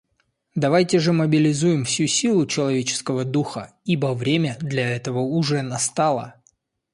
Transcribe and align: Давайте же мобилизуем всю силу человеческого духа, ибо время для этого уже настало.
Давайте 0.55 0.97
же 0.97 1.13
мобилизуем 1.13 1.85
всю 1.85 2.07
силу 2.07 2.47
человеческого 2.47 3.23
духа, 3.23 3.75
ибо 3.85 4.15
время 4.15 4.57
для 4.59 4.89
этого 4.95 5.19
уже 5.19 5.61
настало. 5.61 6.41